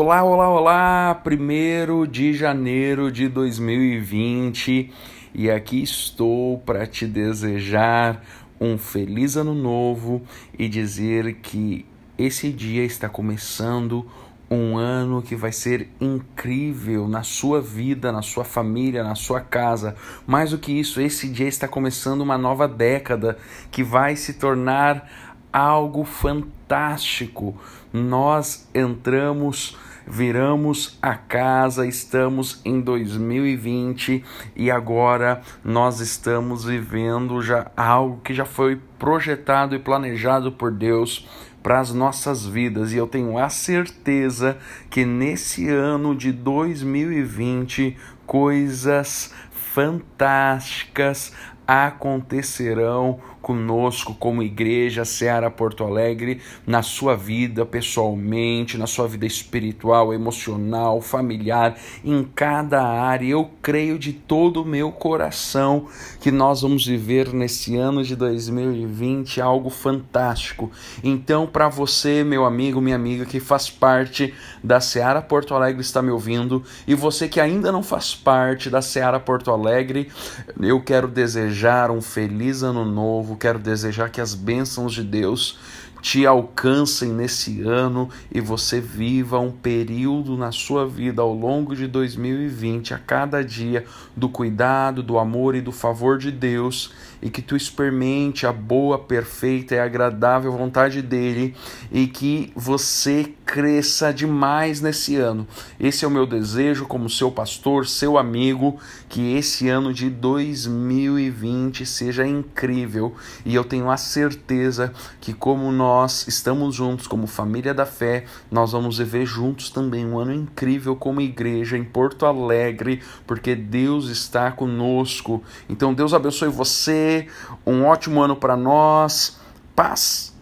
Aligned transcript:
Olá, 0.00 0.22
olá, 0.22 0.48
olá! 0.48 1.20
Primeiro 1.24 2.06
de 2.06 2.32
janeiro 2.32 3.10
de 3.10 3.26
2020 3.26 4.92
e 5.34 5.50
aqui 5.50 5.82
estou 5.82 6.58
para 6.58 6.86
te 6.86 7.04
desejar 7.04 8.24
um 8.60 8.78
feliz 8.78 9.36
ano 9.36 9.56
novo 9.56 10.22
e 10.56 10.68
dizer 10.68 11.38
que 11.42 11.84
esse 12.16 12.52
dia 12.52 12.84
está 12.84 13.08
começando 13.08 14.06
um 14.48 14.78
ano 14.78 15.20
que 15.20 15.34
vai 15.34 15.50
ser 15.50 15.88
incrível 16.00 17.06
na 17.06 17.22
sua 17.24 17.60
vida, 17.60 18.12
na 18.12 18.22
sua 18.22 18.44
família, 18.44 19.02
na 19.02 19.14
sua 19.14 19.40
casa. 19.40 19.96
Mais 20.26 20.52
do 20.52 20.58
que 20.58 20.72
isso, 20.72 21.00
esse 21.00 21.28
dia 21.28 21.48
está 21.48 21.66
começando 21.66 22.20
uma 22.20 22.38
nova 22.38 22.66
década 22.66 23.36
que 23.70 23.82
vai 23.82 24.14
se 24.14 24.34
tornar 24.34 25.27
algo 25.52 26.04
fantástico. 26.04 27.56
Nós 27.92 28.68
entramos 28.74 29.76
viramos 30.10 30.98
a 31.02 31.14
casa, 31.14 31.86
estamos 31.86 32.62
em 32.64 32.80
2020 32.80 34.24
e 34.56 34.70
agora 34.70 35.42
nós 35.62 36.00
estamos 36.00 36.64
vivendo 36.64 37.42
já 37.42 37.70
algo 37.76 38.20
que 38.22 38.32
já 38.32 38.46
foi 38.46 38.80
projetado 38.98 39.74
e 39.74 39.78
planejado 39.78 40.50
por 40.50 40.72
Deus 40.72 41.28
para 41.62 41.80
as 41.80 41.92
nossas 41.92 42.46
vidas 42.46 42.92
e 42.92 42.96
eu 42.96 43.06
tenho 43.06 43.36
a 43.36 43.50
certeza 43.50 44.56
que 44.88 45.04
nesse 45.04 45.68
ano 45.68 46.14
de 46.14 46.32
2020 46.32 47.94
coisas 48.26 49.34
fantásticas 49.50 51.32
acontecerão 51.68 53.20
conosco 53.42 54.14
como 54.14 54.42
igreja 54.42 55.04
Seara 55.04 55.50
Porto 55.50 55.84
Alegre 55.84 56.40
na 56.66 56.82
sua 56.82 57.14
vida 57.14 57.66
pessoalmente, 57.66 58.78
na 58.78 58.86
sua 58.86 59.06
vida 59.06 59.26
espiritual, 59.26 60.12
emocional, 60.14 61.02
familiar, 61.02 61.76
em 62.02 62.26
cada 62.34 62.82
área. 62.82 63.28
Eu 63.28 63.50
creio 63.60 63.98
de 63.98 64.14
todo 64.14 64.62
o 64.62 64.64
meu 64.64 64.90
coração 64.90 65.86
que 66.20 66.30
nós 66.30 66.62
vamos 66.62 66.86
viver 66.86 67.34
nesse 67.34 67.76
ano 67.76 68.02
de 68.02 68.16
2020 68.16 69.38
algo 69.38 69.68
fantástico. 69.68 70.72
Então, 71.04 71.46
para 71.46 71.68
você, 71.68 72.24
meu 72.24 72.46
amigo, 72.46 72.80
minha 72.80 72.96
amiga 72.96 73.26
que 73.26 73.40
faz 73.40 73.68
parte 73.68 74.32
da 74.64 74.80
Seara 74.80 75.20
Porto 75.20 75.54
Alegre 75.54 75.82
está 75.82 76.00
me 76.00 76.10
ouvindo 76.10 76.62
e 76.86 76.94
você 76.94 77.28
que 77.28 77.40
ainda 77.40 77.70
não 77.70 77.82
faz 77.82 78.14
parte 78.14 78.70
da 78.70 78.80
Seara 78.80 79.20
Porto 79.20 79.50
Alegre, 79.50 80.10
eu 80.58 80.80
quero 80.80 81.06
desejar 81.06 81.57
um 81.90 82.00
feliz 82.00 82.62
ano 82.62 82.84
novo. 82.84 83.36
Quero 83.36 83.58
desejar 83.58 84.10
que 84.10 84.20
as 84.20 84.34
bênçãos 84.34 84.92
de 84.92 85.02
Deus 85.02 85.58
te 86.00 86.26
alcancem 86.26 87.10
nesse 87.10 87.60
ano 87.62 88.08
e 88.32 88.40
você 88.40 88.80
viva 88.80 89.38
um 89.38 89.50
período 89.50 90.36
na 90.36 90.52
sua 90.52 90.86
vida 90.86 91.22
ao 91.22 91.32
longo 91.32 91.74
de 91.74 91.86
2020, 91.86 92.94
a 92.94 92.98
cada 92.98 93.42
dia, 93.42 93.84
do 94.16 94.28
cuidado, 94.28 95.02
do 95.02 95.18
amor 95.18 95.54
e 95.54 95.60
do 95.60 95.72
favor 95.72 96.18
de 96.18 96.30
Deus 96.30 96.92
e 97.20 97.30
que 97.30 97.42
tu 97.42 97.56
experimente 97.56 98.46
a 98.46 98.52
boa, 98.52 98.98
perfeita 98.98 99.74
e 99.74 99.78
agradável 99.78 100.52
vontade 100.52 101.02
dele 101.02 101.54
e 101.90 102.06
que 102.06 102.52
você 102.54 103.32
cresça 103.44 104.12
demais 104.12 104.80
nesse 104.80 105.16
ano. 105.16 105.46
Esse 105.80 106.04
é 106.04 106.08
o 106.08 106.10
meu 106.10 106.26
desejo 106.26 106.86
como 106.86 107.08
seu 107.08 107.30
pastor, 107.30 107.86
seu 107.86 108.18
amigo, 108.18 108.78
que 109.08 109.34
esse 109.36 109.68
ano 109.68 109.92
de 109.92 110.10
2020 110.10 111.84
seja 111.86 112.26
incrível 112.26 113.14
e 113.44 113.54
eu 113.54 113.64
tenho 113.64 113.90
a 113.90 113.96
certeza 113.96 114.92
que 115.20 115.32
como 115.32 115.72
nós 115.88 116.28
estamos 116.28 116.74
juntos 116.74 117.06
como 117.06 117.26
família 117.26 117.72
da 117.72 117.86
fé, 117.86 118.26
nós 118.50 118.72
vamos 118.72 118.98
viver 118.98 119.24
juntos 119.24 119.70
também 119.70 120.04
um 120.04 120.18
ano 120.18 120.34
incrível 120.34 120.94
como 120.94 121.18
igreja 121.22 121.78
em 121.78 121.82
Porto 121.84 122.26
Alegre, 122.26 123.02
porque 123.26 123.54
Deus 123.56 124.10
está 124.10 124.52
conosco. 124.52 125.42
Então 125.66 125.94
Deus 125.94 126.12
abençoe 126.12 126.50
você 126.50 127.26
um 127.66 127.86
ótimo 127.86 128.20
ano 128.20 128.36
para 128.36 128.54
nós. 128.54 129.40
Paz. 129.74 130.37